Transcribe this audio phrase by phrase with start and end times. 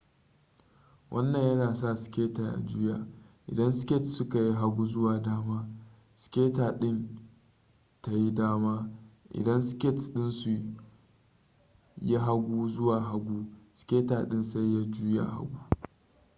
[1.11, 3.07] wannan yana sa skater ya juya
[3.47, 5.69] idan skates suka yi hagu zuwa dama
[6.15, 7.19] skater din
[8.01, 8.89] tayi dama
[9.33, 10.49] idan skates dinsu
[12.01, 15.57] yi hagu zuwa hagu skater din sai ya juya hagu